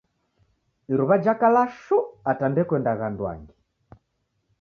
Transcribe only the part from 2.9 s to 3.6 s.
anduangi